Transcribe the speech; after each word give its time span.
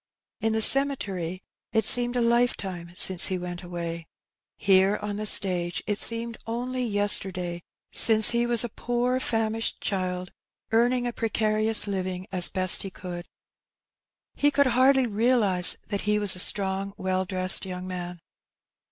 In 0.39 0.53
the 0.53 0.63
cemetery 0.63 1.43
it 1.73 1.85
seemed 1.85 2.15
a 2.15 2.21
life 2.21 2.57
time 2.57 2.91
since 2.97 3.27
he 3.27 3.37
went 3.37 3.61
away; 3.61 4.07
here, 4.57 4.97
on 4.99 5.17
the 5.17 5.27
stage, 5.27 5.83
it 5.85 5.99
seemed 5.99 6.39
only 6.47 6.83
yesterday 6.83 7.61
since 7.91 8.31
he 8.31 8.47
was 8.47 8.63
a 8.63 8.69
poor 8.69 9.19
famished 9.19 9.79
child, 9.79 10.31
earning 10.71 11.05
a 11.05 11.13
precarious 11.13 11.85
living 11.85 12.25
as 12.31 12.49
best 12.49 12.81
he 12.81 12.89
could. 12.89 13.27
He 14.33 14.49
could 14.49 14.65
hardly 14.73 15.05
realize 15.05 15.77
that 15.89 16.01
he 16.01 16.17
was 16.17 16.35
a 16.35 16.39
strong, 16.39 16.93
well 16.97 17.23
dressed 17.23 17.63
young 17.67 17.85
man. 17.87 18.21